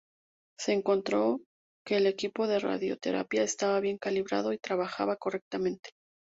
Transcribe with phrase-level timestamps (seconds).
[0.57, 1.41] Se encontró
[1.85, 5.91] que el equipo de radioterapia estaba bien calibrado y trabajaba correctamente.